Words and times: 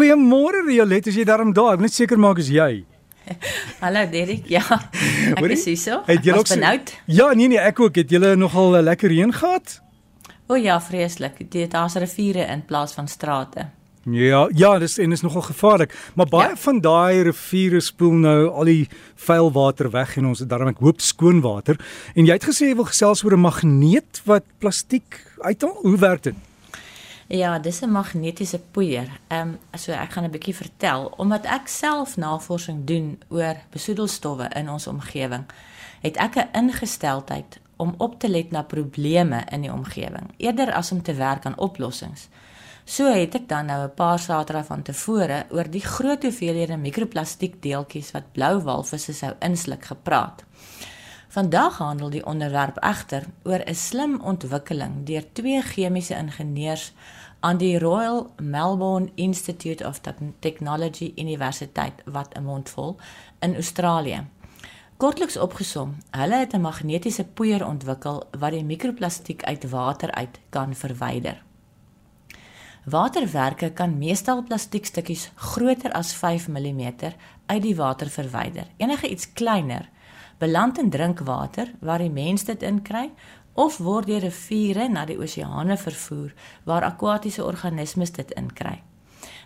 Goeiemôre 0.00 0.62
Riolet, 0.64 1.10
as 1.10 1.16
jy 1.18 1.26
daarom 1.28 1.50
daar, 1.52 1.74
ek 1.74 1.82
wil 1.82 1.84
net 1.84 1.92
seker 1.92 2.16
maak 2.16 2.38
is 2.40 2.46
jy. 2.48 2.86
Hallo 3.82 4.06
Derek. 4.08 4.46
Ja. 4.48 4.62
Ek 5.36 5.44
is 5.52 5.66
hier 5.68 5.76
so. 5.76 5.98
Het 6.06 6.24
jy 6.24 6.38
ook 6.38 6.48
benoud? 6.48 6.92
Ja, 7.04 7.26
nee 7.36 7.50
nee, 7.52 7.60
ek 7.60 7.82
ook. 7.84 8.00
Het 8.00 8.14
julle 8.16 8.30
nogal 8.40 8.78
'n 8.78 8.86
lekker 8.86 9.12
reën 9.12 9.34
gehad? 9.36 9.76
O 10.48 10.56
ja, 10.56 10.80
vreeslik. 10.80 11.36
Dit 11.52 11.76
daar's 11.76 12.00
riviere 12.00 12.48
in 12.48 12.64
plaas 12.64 12.96
van 12.96 13.12
strate. 13.12 13.68
Ja, 14.08 14.48
ja, 14.56 14.78
dis 14.78 14.96
en 14.98 15.12
is 15.12 15.20
nogal 15.20 15.42
gevaarlik, 15.52 15.92
maar 16.16 16.32
baie 16.32 16.48
ja. 16.48 16.56
van 16.56 16.80
daai 16.80 17.22
riviere 17.28 17.80
spoel 17.80 18.16
nou 18.24 18.48
al 18.48 18.64
die 18.64 18.88
vuil 19.14 19.52
water 19.52 19.90
weg 19.90 20.16
en 20.16 20.32
ons 20.32 20.38
het 20.40 20.48
daarom 20.48 20.72
ek 20.72 20.80
hoop 20.80 21.00
skoon 21.04 21.44
water. 21.44 21.76
En 22.16 22.24
jy 22.24 22.40
het 22.40 22.48
gesê 22.48 22.72
jy 22.72 22.80
wil 22.80 22.88
gesels 22.88 23.20
oor 23.20 23.36
'n 23.36 23.44
magneet 23.44 24.24
wat 24.24 24.48
plastiek 24.58 25.20
uithaal. 25.44 25.76
Hoe 25.84 25.98
werk 25.98 26.22
dit? 26.22 26.34
Ja, 27.32 27.58
dis 27.58 27.80
'n 27.80 27.90
magnetiese 27.90 28.58
poeier. 28.58 29.08
Ehm 29.28 29.48
um, 29.48 29.58
so 29.78 29.92
ek 29.92 30.12
gaan 30.12 30.24
'n 30.24 30.30
bietjie 30.30 30.54
vertel 30.54 31.12
omdat 31.16 31.44
ek 31.44 31.68
self 31.68 32.16
navorsing 32.16 32.84
doen 32.84 33.22
oor 33.28 33.56
besoedelstowwe 33.70 34.48
in 34.54 34.70
ons 34.70 34.86
omgewing. 34.86 35.44
Het 36.00 36.16
ek 36.16 36.34
'n 36.34 36.48
ingesteldheid 36.52 37.60
om 37.76 37.94
op 37.96 38.18
te 38.20 38.28
let 38.28 38.50
na 38.50 38.62
probleme 38.62 39.44
in 39.50 39.60
die 39.60 39.72
omgewing 39.72 40.26
eerder 40.36 40.72
as 40.72 40.92
om 40.92 41.02
te 41.02 41.14
werk 41.14 41.44
aan 41.46 41.58
oplossings. 41.58 42.28
So 42.84 43.04
het 43.12 43.34
ek 43.34 43.48
dan 43.48 43.66
nou 43.66 43.84
'n 43.84 43.94
paar 43.94 44.18
saterdae 44.18 44.64
van 44.64 44.82
tevore 44.82 45.46
oor 45.50 45.70
die 45.70 45.84
groot 45.84 46.22
hoeveelhede 46.22 46.76
mikroplastiek 46.76 47.62
deeltjies 47.62 48.10
wat 48.10 48.32
blou 48.32 48.62
walvisse 48.62 49.12
sou 49.12 49.32
insluk 49.38 49.84
gepraat. 49.84 50.44
Vandag 51.30 51.76
handel 51.78 52.10
die 52.10 52.24
onderwerp 52.26 52.78
egter 52.82 53.24
oor 53.46 53.62
'n 53.62 53.74
slim 53.74 54.14
ontwikkeling 54.20 54.94
deur 55.06 55.24
twee 55.32 55.62
chemiese 55.62 56.14
ingenieurs 56.14 56.92
aan 57.40 57.56
die 57.56 57.78
Royal 57.78 58.32
Melbourne 58.36 59.10
Institute 59.14 59.86
of 59.86 60.00
Technology 60.38 61.12
Universiteit 61.16 62.02
wat 62.04 62.34
'n 62.34 62.42
mondvol 62.42 62.96
in 63.38 63.54
Australië. 63.54 64.26
Kortliks 64.96 65.36
opgesom, 65.36 65.96
hulle 66.10 66.34
het 66.34 66.52
'n 66.52 66.60
magnetiese 66.60 67.24
poeier 67.24 67.66
ontwikkel 67.66 68.22
wat 68.38 68.50
die 68.50 68.64
mikroplastiek 68.64 69.42
uit 69.44 69.70
water 69.70 70.10
uit 70.10 70.40
kan 70.48 70.74
verwyder. 70.74 71.42
Waterwerke 72.84 73.70
kan 73.72 73.98
meestal 73.98 74.42
plastiekstukkies 74.42 75.30
groter 75.34 75.92
as 75.92 76.12
5 76.12 76.48
mm 76.48 76.92
uit 77.46 77.62
die 77.62 77.76
water 77.76 78.08
verwyder. 78.08 78.66
Enige 78.76 79.08
iets 79.08 79.32
kleiner 79.32 79.88
beland 80.40 80.78
in 80.80 80.90
drinkwater 80.90 81.68
waar 81.80 82.00
die 82.00 82.10
mens 82.10 82.46
dit 82.48 82.62
inkry 82.62 83.10
of 83.60 83.76
word 83.78 84.08
deur 84.08 84.24
riviere 84.24 84.88
na 84.88 85.04
die 85.04 85.18
oseane 85.20 85.76
vervoer 85.76 86.32
waar 86.64 86.86
akwatiese 86.86 87.44
organismes 87.44 88.14
dit 88.16 88.32
inkry. 88.40 88.78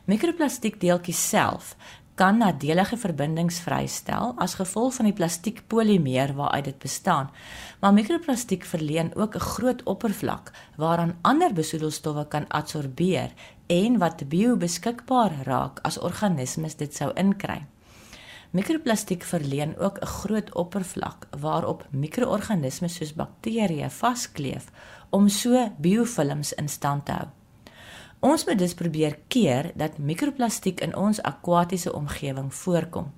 Mikroplastiekdeeltjies 0.07 1.29
self 1.29 1.75
kan 2.15 2.39
nadelige 2.39 2.97
verbindings 3.01 3.59
vrystel 3.65 4.37
as 4.39 4.55
gevolg 4.61 4.95
van 5.01 5.09
die 5.11 5.17
plastiekpolimeer 5.19 6.35
waaruit 6.39 6.69
dit 6.71 6.79
bestaan. 6.79 7.31
Maar 7.81 7.97
mikroplastiek 7.97 8.65
verleen 8.65 9.11
ook 9.15 9.35
'n 9.35 9.47
groot 9.51 9.83
oppervlak 9.83 10.53
waaraan 10.77 11.19
ander 11.23 11.53
besoedelstowwe 11.53 12.29
kan 12.29 12.49
adsorbeer 12.49 13.33
en 13.67 13.99
wat 13.99 14.29
biobeskikbaar 14.29 15.33
raak 15.43 15.79
as 15.83 15.99
organismes 15.99 16.77
dit 16.77 16.95
sou 16.95 17.11
inkry. 17.15 17.67
Mikroplastiek 18.55 19.23
verleen 19.23 19.79
ook 19.79 19.99
'n 20.01 20.07
groot 20.07 20.55
oppervlak 20.55 21.27
waarop 21.41 21.87
mikroorganismes 21.91 22.95
soos 22.95 23.15
bakterieë 23.15 23.91
vaskleef 23.91 24.71
om 25.11 25.29
so 25.29 25.73
biofilms 25.79 26.53
in 26.53 26.69
stand 26.69 27.05
te 27.05 27.13
hou. 27.13 27.27
Ons 28.19 28.45
moet 28.45 28.59
dus 28.59 28.75
probeer 28.75 29.19
keer 29.29 29.73
dat 29.75 29.99
mikroplastiek 29.99 30.81
in 30.81 30.97
ons 30.97 31.23
akwatiese 31.23 31.93
omgewing 31.93 32.55
voorkom. 32.55 33.13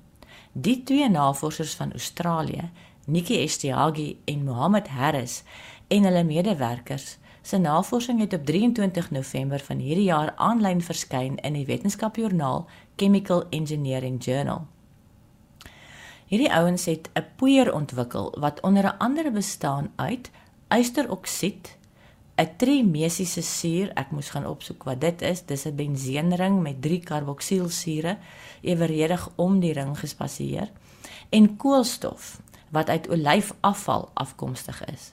Die 0.52 0.82
twee 0.82 1.08
navorsers 1.08 1.74
van 1.74 1.92
Australië, 1.92 2.70
Nikki 3.06 3.42
Estiagi 3.42 4.20
en 4.24 4.44
Mohammed 4.44 4.88
Harris 4.88 5.42
en 5.88 6.02
hulle 6.02 6.24
medewerkers, 6.24 7.18
se 7.42 7.58
navorsing 7.58 8.20
het 8.20 8.32
op 8.32 8.44
23 8.44 9.10
November 9.10 9.60
van 9.60 9.78
hierdie 9.78 10.04
jaar 10.04 10.32
aanlyn 10.36 10.82
verskyn 10.82 11.36
in 11.36 11.52
die 11.52 11.66
wetenskapjoernaal 11.66 12.66
Chemical 12.96 13.44
Engineering 13.50 14.24
Journal. 14.24 14.66
Hierdie 16.26 16.50
ouens 16.50 16.84
het 16.90 17.08
'n 17.14 17.24
poeier 17.36 17.74
ontwikkel 17.74 18.34
wat 18.38 18.60
onder 18.60 18.96
andere 18.98 19.30
bestaan 19.30 19.92
uit 19.96 20.30
ysteroksied, 20.68 21.76
'n 22.36 22.56
trimesiese 22.56 23.42
suur, 23.42 23.90
ek 23.94 24.10
moes 24.10 24.30
gaan 24.30 24.46
opsoek 24.46 24.82
wat 24.82 25.00
dit 25.00 25.22
is, 25.22 25.44
dis 25.46 25.64
'n 25.66 25.74
benseenring 25.74 26.62
met 26.62 26.82
3 26.82 27.00
karboksielsure 27.00 28.18
eweredig 28.60 29.30
om 29.36 29.60
die 29.60 29.72
ring 29.72 29.98
gespasseer, 29.98 30.70
en 31.28 31.56
koolstof 31.56 32.40
wat 32.68 32.88
uit 32.88 33.08
olyfafval 33.08 34.10
afkomstig 34.14 34.84
is. 34.84 35.12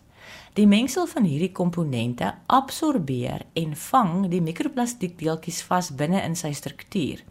Die 0.53 0.68
mengsel 0.68 1.07
van 1.07 1.24
hierdie 1.24 1.51
komponente 1.51 2.34
absorbeer 2.45 3.41
en 3.53 3.75
vang 3.75 4.28
die 4.28 4.41
mikroplastiekdeeltjies 4.41 5.62
vas 5.62 5.95
binne 5.95 6.22
in 6.22 6.35
sy 6.35 6.51
struktuur 6.53 7.24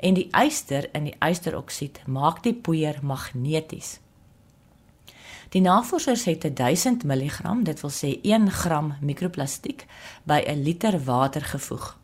en 0.00 0.16
die 0.16 0.28
yster 0.32 0.88
in 0.96 1.10
die 1.10 1.16
ysteroksied 1.20 2.00
maak 2.06 2.42
die 2.42 2.54
poeier 2.54 2.98
magneties. 3.02 3.98
Die 5.50 5.60
navorsers 5.60 6.24
het 6.30 6.46
1000 6.56 7.04
mg, 7.04 7.64
dit 7.66 7.80
wil 7.82 7.90
sê 7.90 8.12
1 8.22 8.50
gram 8.50 8.94
mikroplastiek 9.00 9.86
by 10.24 10.40
'n 10.46 10.62
liter 10.62 11.04
water 11.04 11.42
gevoeg. 11.42 11.98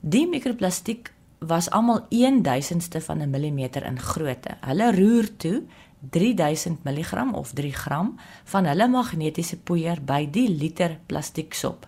Die 0.00 0.26
mikroplastiek 0.26 1.12
was 1.38 1.70
almal 1.70 2.06
1000ste 2.10 3.00
van 3.00 3.22
'n 3.22 3.30
millimeter 3.30 3.84
in 3.84 3.98
grootte. 3.98 4.56
Hulle 4.60 4.92
roer 4.96 5.36
toe 5.36 5.62
3000 6.10 6.84
mg 6.84 7.32
of 7.32 7.52
3 7.52 7.72
gram 7.72 8.16
van 8.44 8.64
hulle 8.64 8.88
magnetiese 8.88 9.58
poeier 9.58 10.00
by 10.04 10.28
die 10.30 10.48
liter 10.48 10.98
plastieksop 11.06 11.86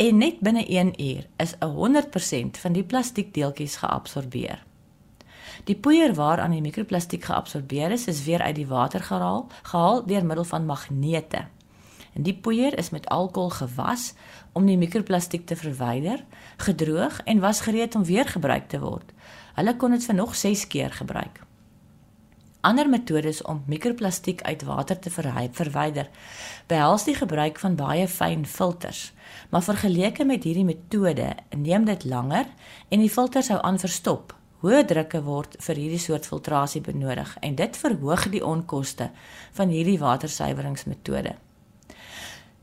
en 0.00 0.16
net 0.16 0.38
binne 0.40 0.62
1 0.66 0.94
uur 1.02 1.26
is 1.36 1.54
100% 1.60 2.58
van 2.62 2.72
die 2.72 2.84
plastiekdeeltjies 2.84 3.76
geabsorbeer. 3.82 4.62
Die 5.68 5.76
poeier 5.76 6.14
waaraan 6.16 6.54
die 6.56 6.62
mikroplastiek 6.64 7.26
geabsorbeer 7.28 7.92
is, 7.92 8.06
is 8.08 8.22
weer 8.24 8.40
uit 8.40 8.56
die 8.56 8.66
water 8.66 9.02
gehaal, 9.04 9.44
gehaal 9.62 10.00
deur 10.06 10.24
middel 10.24 10.44
van 10.48 10.64
magnete. 10.64 11.44
En 12.16 12.24
die 12.24 12.34
poeier 12.34 12.78
is 12.78 12.90
met 12.90 13.08
alkohol 13.12 13.50
gewas 13.50 14.14
om 14.52 14.64
die 14.66 14.78
mikroplastiek 14.80 15.44
te 15.46 15.56
verwyder, 15.56 16.24
gedroog 16.56 17.20
en 17.28 17.44
was 17.44 17.60
gereed 17.60 17.94
om 17.94 18.04
weer 18.04 18.28
gebruik 18.28 18.72
te 18.72 18.80
word. 18.80 19.12
Hulle 19.54 19.76
kon 19.76 19.92
dit 19.92 20.04
vir 20.04 20.16
nog 20.16 20.32
6 20.36 20.66
keer 20.66 20.96
gebruik. 20.96 21.44
Ander 22.60 22.88
metodes 22.88 23.42
om 23.42 23.62
mikroplastiek 23.66 24.42
uit 24.42 24.62
water 24.68 24.98
te 24.98 25.10
verwyder 25.10 26.08
behels 26.68 27.06
die 27.06 27.14
gebruik 27.16 27.58
van 27.58 27.76
baie 27.78 28.04
fyn 28.08 28.44
filters, 28.46 29.12
maar 29.48 29.64
vergeleke 29.64 30.26
met 30.28 30.44
hierdie 30.44 30.66
metode 30.68 31.30
neem 31.56 31.86
dit 31.88 32.04
langer 32.04 32.50
en 32.88 33.00
die 33.00 33.08
filter 33.08 33.42
sou 33.42 33.56
aan 33.64 33.80
verstop. 33.80 34.34
Hoë 34.60 34.82
drukke 34.84 35.22
word 35.24 35.56
vir 35.64 35.80
hierdie 35.80 36.02
soort 36.02 36.28
filtrasie 36.28 36.82
benodig 36.84 37.32
en 37.40 37.56
dit 37.56 37.76
verhoog 37.80 38.26
die 38.28 38.44
onkoste 38.44 39.08
van 39.56 39.72
hierdie 39.72 39.96
watersuiweringsmetode. 40.02 41.32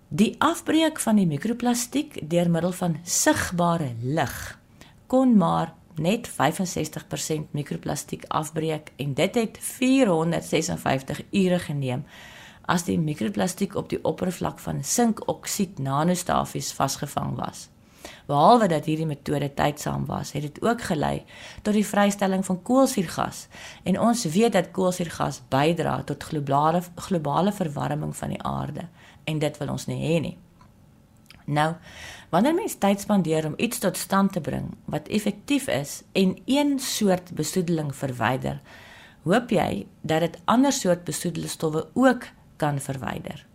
Die 0.07 0.35
afbreek 0.37 1.01
van 1.01 1.17
die 1.17 1.25
mikroplastiek 1.27 2.21
deur 2.29 2.53
middel 2.53 2.77
van 2.77 2.99
sigbare 3.01 3.95
lig 4.05 4.37
kon 5.09 5.33
maar 5.41 5.73
net 5.99 6.29
65% 6.29 7.51
mikroplastiek 7.51 8.25
afbreek 8.27 8.91
en 8.97 9.13
dit 9.13 9.35
het 9.35 9.57
456 9.61 11.21
ure 11.31 11.59
geneem 11.59 12.03
as 12.67 12.83
die 12.83 12.99
mikroplastiek 12.99 13.75
op 13.79 13.89
die 13.89 13.99
oppervlak 14.03 14.59
van 14.59 14.83
sinkoksied 14.83 15.79
nanostafies 15.79 16.73
vasgevang 16.75 17.35
was. 17.39 17.67
Behalwe 18.27 18.67
dat 18.67 18.87
hierdie 18.87 19.07
metode 19.07 19.47
tydsaam 19.55 20.05
was, 20.07 20.33
het 20.35 20.41
dit 20.41 20.59
ook 20.63 20.81
gelei 20.89 21.23
tot 21.63 21.75
die 21.75 21.85
vrystelling 21.87 22.43
van 22.45 22.61
koolsuurgas 22.61 23.45
en 23.83 23.99
ons 23.99 24.25
weet 24.33 24.55
dat 24.55 24.71
koolsuurgas 24.75 25.41
bydra 25.51 26.01
tot 26.03 26.23
globale 26.23 26.83
globale 27.07 27.55
verwarming 27.55 28.15
van 28.15 28.35
die 28.35 28.43
aarde 28.43 28.87
en 29.23 29.39
dit 29.39 29.57
wil 29.57 29.71
ons 29.75 29.87
nie 29.87 30.01
hê 30.03 30.19
nie. 30.23 30.37
Nou, 31.47 31.75
wanneer 32.29 32.55
mens 32.57 32.75
tyd 32.75 32.99
spandeer 32.99 33.45
om 33.47 33.53
iets 33.57 33.79
tot 33.79 33.97
stand 33.97 34.33
te 34.35 34.41
bring 34.43 34.73
wat 34.85 35.07
effektief 35.07 35.67
is 35.71 36.01
en 36.11 36.35
een 36.45 36.79
soort 36.79 37.31
besoedeling 37.31 37.93
verwyder, 37.95 38.59
hoop 39.23 39.53
jy 39.55 39.85
dat 40.01 40.25
dit 40.25 40.35
ander 40.45 40.75
soort 40.75 41.05
besoedelstowwe 41.07 41.85
ook 41.93 42.27
kan 42.59 42.81
verwyder. 42.83 43.45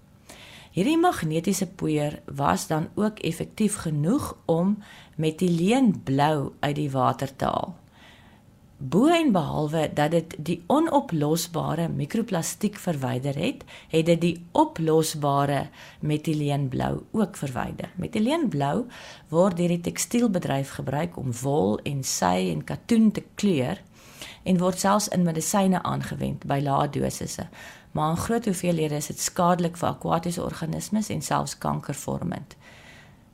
Hierdie 0.73 0.97
magnetiese 0.97 1.67
poeier 1.69 2.23
was 2.33 2.67
dan 2.67 2.89
ook 2.95 3.19
effektief 3.21 3.77
genoeg 3.85 4.33
om 4.49 4.79
metieleen 5.21 5.93
blou 6.03 6.53
uit 6.61 6.77
die 6.77 6.91
water 6.91 7.37
te 7.37 7.45
haal. 7.45 7.77
Bo 8.83 9.07
en 9.07 9.29
behalwe 9.33 9.91
dat 9.95 10.11
dit 10.11 10.33
die 10.43 10.57
onoplosbare 10.67 11.85
mikroplastiek 11.89 12.81
verwyder 12.83 13.37
het, 13.39 13.61
het 13.89 14.09
dit 14.09 14.21
die 14.21 14.33
oplosbare 14.59 15.69
metyleenblou 16.01 17.05
ook 17.13 17.39
verwyder. 17.39 17.93
Metyleenblou 17.95 18.89
word 19.31 19.61
deur 19.61 19.71
die 19.71 19.85
tekstielbedryf 19.87 20.75
gebruik 20.81 21.15
om 21.17 21.31
wol 21.45 21.79
en 21.87 22.03
sy 22.03 22.51
en 22.51 22.65
katoen 22.67 23.13
te 23.15 23.23
kleur 23.39 23.79
en 24.43 24.59
word 24.59 24.83
selfs 24.83 25.09
in 25.15 25.23
medisyne 25.31 25.79
aangewend 25.87 26.43
by 26.51 26.59
lae 26.67 26.91
dosisse. 26.91 27.47
Maar 27.95 28.17
in 28.17 28.23
groot 28.25 28.51
hoeveelhede 28.51 28.99
is 28.99 29.13
dit 29.13 29.21
skadelik 29.21 29.79
vir 29.79 29.93
akwatiese 29.93 30.43
organismes 30.43 31.15
en 31.15 31.23
selfs 31.23 31.55
kankervormend. 31.59 32.59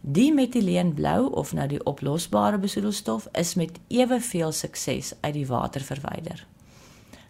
Die 0.00 0.33
metyleenblou 0.35 1.31
of 1.31 1.53
nou 1.53 1.67
die 1.69 1.85
oplosbare 1.85 2.59
besoedelstof 2.59 3.27
is 3.33 3.55
met 3.55 3.81
eweveel 3.89 4.53
sukses 4.53 5.12
uit 5.21 5.35
die 5.35 5.47
water 5.47 5.81
verwyder. 5.81 6.47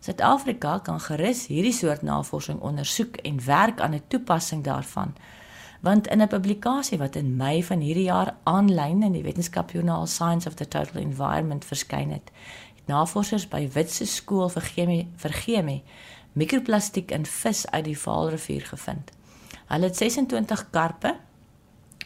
Suid-Afrika 0.01 0.79
kan 0.79 1.01
gerus 1.01 1.47
hierdie 1.47 1.73
soort 1.73 2.03
navorsing 2.03 2.61
ondersoek 2.61 3.17
en 3.17 3.45
werk 3.45 3.81
aan 3.81 3.95
'n 3.95 4.03
toepassing 4.09 4.65
daarvan. 4.65 5.15
Want 5.81 6.07
in 6.07 6.23
'n 6.23 6.29
publikasie 6.29 6.99
wat 6.99 7.17
in 7.17 7.37
Mei 7.37 7.65
van 7.65 7.81
hierdie 7.81 8.05
jaar 8.05 8.35
aanlyn 8.43 9.03
in 9.03 9.13
die 9.13 9.23
wetenskapjoernaal 9.23 10.07
Science 10.07 10.49
of 10.49 10.55
the 10.55 10.69
Total 10.69 11.01
Environment 11.01 11.65
verskyn 11.65 12.11
het, 12.11 12.31
het 12.75 12.87
navorsers 12.87 13.49
by 13.49 13.69
Witse 13.73 14.07
skool 14.07 14.49
vir 14.49 14.63
chemie 14.63 15.09
vir 15.17 15.33
chemie 15.33 15.83
mikroplastiek 16.33 17.11
in 17.11 17.27
vis 17.27 17.71
uit 17.71 17.85
die 17.85 17.99
Vaalrivier 17.99 18.67
gevind. 18.67 19.11
Hulle 19.67 19.85
het 19.85 19.97
26 19.97 20.71
karpe 20.71 21.17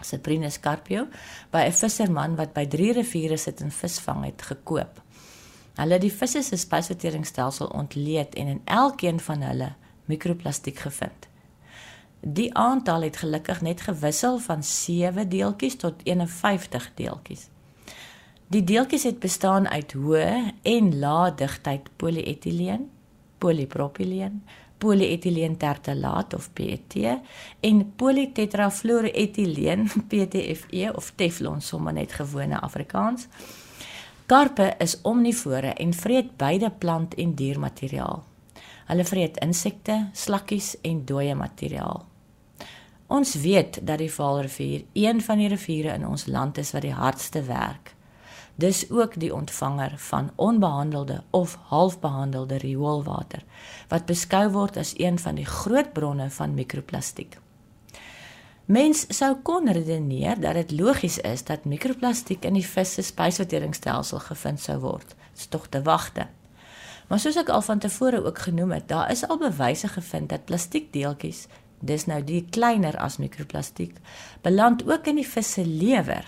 Cyprinus 0.05 0.61
carpio 0.61 1.07
by 1.51 1.67
'n 1.67 1.73
visserman 1.73 2.37
wat 2.37 2.53
by 2.53 2.67
drie 2.67 2.93
riviere 2.93 3.37
sit 3.37 3.61
en 3.61 3.71
visvang 3.71 4.25
het 4.25 4.43
gekoop. 4.43 5.03
Hulle 5.75 5.93
het 5.93 6.03
die 6.05 6.13
visse 6.13 6.43
se 6.43 6.57
spysverteringsstelsel 6.57 7.67
ontleed 7.67 8.35
en 8.35 8.47
in 8.47 8.61
elkeen 8.65 9.21
van 9.21 9.43
hulle 9.43 9.73
mikroplastiek 10.05 10.79
gevind. 10.79 11.29
Die 12.21 12.55
aantal 12.55 13.03
het 13.03 13.17
gelukkig 13.17 13.61
net 13.61 13.81
gewissel 13.81 14.39
van 14.39 14.63
7 14.63 15.29
deeltjies 15.29 15.77
tot 15.77 15.95
51 16.03 16.91
deeltjies. 16.95 17.49
Die 18.47 18.65
deeltjies 18.65 19.03
het 19.03 19.19
bestaan 19.19 19.69
uit 19.69 19.93
hoë 19.93 20.53
en 20.63 20.99
lae 20.99 21.35
digtheid 21.35 21.89
polietileen, 21.97 22.91
polipropyleen, 23.43 24.43
polyetyleen 24.83 25.57
tertalaat 25.59 26.35
of 26.35 26.49
PET 26.55 26.95
en 27.61 27.83
polytetrafluoroetileen 27.97 29.89
PTFE 30.11 30.91
of 30.95 31.13
Teflon 31.17 31.61
sommer 31.61 31.93
net 31.93 32.13
gewone 32.19 32.61
Afrikaans. 32.61 33.29
Karpe 34.27 34.75
is 34.79 35.01
omnivore 35.03 35.75
en 35.75 35.93
vreet 35.95 36.37
beide 36.37 36.71
plant 36.79 37.15
en 37.15 37.35
diermateriaal. 37.35 38.23
Hulle 38.87 39.05
vreet 39.05 39.37
insekte, 39.45 40.09
slakkies 40.13 40.77
en 40.83 41.05
dooie 41.07 41.35
materiaal. 41.35 42.05
Ons 43.13 43.35
weet 43.43 43.79
dat 43.87 43.99
die 44.01 44.11
Vaalrivier 44.13 44.85
een 44.97 45.21
van 45.21 45.39
die 45.39 45.51
riviere 45.53 45.95
in 45.99 46.07
ons 46.09 46.27
land 46.27 46.59
is 46.59 46.73
wat 46.73 46.83
die 46.87 46.95
hardste 46.97 47.43
werk 47.45 47.95
dis 48.55 48.91
ook 48.91 49.21
die 49.21 49.35
ontvanger 49.35 49.95
van 49.97 50.31
onbehandelde 50.37 51.23
of 51.31 51.59
halfbehandelde 51.73 52.59
rioolwater 52.59 53.45
wat 53.89 54.07
beskou 54.07 54.51
word 54.51 54.77
as 54.77 54.95
een 54.97 55.19
van 55.19 55.35
die 55.35 55.47
groot 55.47 55.93
bronne 55.93 56.31
van 56.31 56.55
mikroplastiek. 56.55 57.39
Mens 58.65 59.05
sou 59.11 59.35
kon 59.43 59.67
redeneer 59.73 60.41
dat 60.41 60.55
dit 60.55 60.71
logies 60.81 61.19
is 61.19 61.45
dat 61.45 61.65
mikroplastiek 61.65 62.45
in 62.45 62.55
die 62.55 62.67
vis 62.67 62.95
se 62.95 63.03
spysverteringsstelsel 63.03 64.23
gevind 64.29 64.61
sou 64.61 64.79
word. 64.81 65.17
Dit's 65.35 65.49
tog 65.51 65.67
te 65.69 65.83
wagte. 65.83 66.29
Maar 67.09 67.21
soos 67.21 67.37
ek 67.37 67.51
al 67.53 67.65
van 67.67 67.83
tevore 67.83 68.23
ook 68.25 68.39
genoem 68.39 68.73
het, 68.73 68.87
daar 68.89 69.11
is 69.11 69.27
al 69.29 69.39
bewyse 69.39 69.89
gevind 69.89 70.31
dat 70.31 70.45
plastiekdeeltjies, 70.49 71.47
dis 71.81 72.07
nou 72.07 72.23
die 72.25 72.47
kleiner 72.51 72.97
as 72.97 73.19
mikroplastiek, 73.19 73.99
beland 74.41 74.87
ook 74.89 75.11
in 75.11 75.19
die 75.21 75.27
vis 75.29 75.53
se 75.59 75.67
lewer 75.67 76.25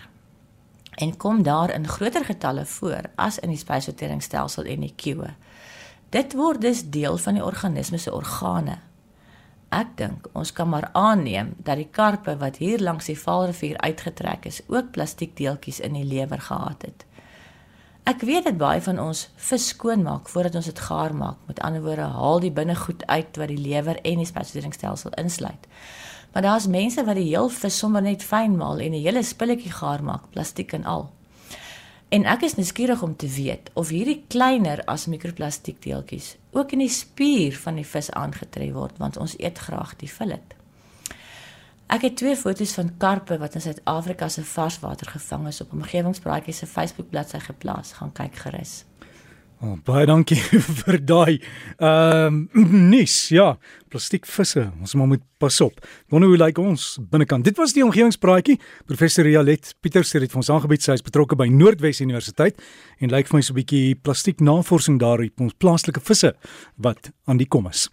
en 0.94 1.16
kom 1.16 1.42
daar 1.42 1.70
in 1.74 1.88
groter 1.88 2.24
getalle 2.24 2.64
voor 2.64 3.10
as 3.14 3.38
in 3.38 3.52
die 3.52 3.58
spysverteringsstelsel 3.58 4.64
en 4.64 4.80
die 4.86 4.94
kiewe. 4.96 5.34
Dit 6.14 6.36
word 6.38 6.60
dus 6.62 6.84
deel 6.90 7.16
van 7.18 7.34
die 7.34 7.44
organisme 7.44 7.98
se 7.98 8.12
organe. 8.14 8.78
Ek 9.74 9.96
dink 9.98 10.28
ons 10.38 10.52
kan 10.54 10.68
maar 10.70 10.90
aanneem 10.92 11.54
dat 11.56 11.80
die 11.80 11.88
karpe 11.90 12.36
wat 12.38 12.60
hier 12.62 12.78
langs 12.78 13.08
die 13.10 13.18
Vaalrivier 13.18 13.80
uitgetrek 13.82 14.46
is, 14.46 14.60
ook 14.70 14.92
plastiekdeeltjies 14.94 15.80
in 15.80 15.98
die 15.98 16.06
lewer 16.06 16.40
gehad 16.40 16.86
het. 16.86 17.06
Ek 18.04 18.20
weet 18.20 18.44
dit 18.44 18.56
baie 18.60 18.82
van 18.84 18.98
ons 19.00 19.24
vis 19.48 19.66
skoonmaak 19.72 20.28
voordat 20.28 20.58
ons 20.60 20.66
dit 20.68 20.80
gaar 20.86 21.14
maak. 21.16 21.38
Met 21.48 21.60
ander 21.64 21.82
woorde, 21.82 22.04
haal 22.12 22.42
die 22.44 22.52
binnegoed 22.52 23.06
uit 23.06 23.38
wat 23.40 23.48
die 23.48 23.58
lewer 23.58 23.96
en 24.04 24.20
die 24.20 24.28
spysverteringsstelsel 24.28 25.16
insluit. 25.22 25.66
Maar 26.34 26.42
daar's 26.42 26.66
mense 26.66 27.04
wat 27.04 27.14
die 27.14 27.28
heel 27.30 27.48
vis 27.48 27.76
sommer 27.78 28.02
net 28.02 28.22
fyn 28.26 28.56
maal 28.58 28.80
en 28.82 28.92
'n 28.92 29.04
hele 29.06 29.22
spulletjie 29.22 29.70
gaar 29.70 30.02
maak, 30.02 30.30
plastiek 30.30 30.72
en 30.72 30.84
al. 30.84 31.12
En 32.08 32.24
ek 32.24 32.42
is 32.42 32.54
nuuskierig 32.54 33.02
om 33.02 33.16
te 33.16 33.28
weet 33.28 33.70
of 33.72 33.88
hierdie 33.88 34.24
kleiner 34.28 34.84
as 34.84 35.06
mikroplastiekdeeltjies 35.06 36.36
ook 36.50 36.72
in 36.72 36.78
die 36.78 36.88
spier 36.88 37.56
van 37.58 37.74
die 37.74 37.86
vis 37.86 38.10
aangetref 38.10 38.72
word, 38.72 38.98
want 38.98 39.16
ons 39.16 39.34
eet 39.38 39.58
graag 39.58 39.96
die 39.96 40.08
fillet. 40.08 40.54
Ek 41.86 42.02
het 42.02 42.16
twee 42.16 42.36
foto's 42.36 42.72
van 42.72 42.96
karpe 42.98 43.38
wat 43.38 43.54
in 43.54 43.60
Suid-Afrika 43.60 44.28
se 44.28 44.44
varswater 44.44 45.06
gevang 45.06 45.48
is 45.48 45.60
op 45.60 45.72
omgewingspraatjies 45.72 46.58
se 46.58 46.66
Facebook 46.66 47.10
bladsy 47.10 47.38
geplaas. 47.38 47.92
Gaan 47.92 48.12
kyk 48.12 48.36
gerus. 48.36 48.84
Oh, 49.62 49.76
baie 49.86 50.06
dankie 50.06 50.38
vir 50.80 50.98
daai. 51.06 51.38
Ehm 51.78 52.48
um, 52.58 52.88
nis, 52.90 53.28
ja, 53.32 53.54
plastiekvisse. 53.92 54.66
Ons 54.80 54.94
moet 54.98 55.22
pas 55.38 55.60
op. 55.64 55.78
Wonder 56.12 56.28
hoe 56.28 56.38
lyk 56.40 56.58
ons 56.58 56.98
binnekant. 57.10 57.44
Dit 57.46 57.58
was 57.60 57.74
die 57.76 57.84
omgewingspraatjie. 57.84 58.58
Professor 58.90 59.24
Rialet 59.24 59.74
Pieters 59.80 60.12
het 60.16 60.34
ons 60.34 60.50
aangebied 60.50 60.82
sy 60.82 60.98
is 60.98 61.04
betrokke 61.04 61.38
by 61.38 61.48
Noordwes 61.52 62.02
Universiteit 62.04 62.60
en 62.98 63.12
lyk 63.14 63.30
vir 63.30 63.38
my 63.38 63.42
so 63.42 63.54
'n 63.54 63.60
bietjie 63.62 63.94
plastieknavorsing 63.94 64.98
daar 64.98 65.22
op 65.22 65.40
ons 65.40 65.54
plaaslike 65.58 66.00
visse 66.00 66.34
wat 66.76 67.12
aan 67.26 67.38
die 67.38 67.48
kom 67.48 67.66
is. 67.68 67.88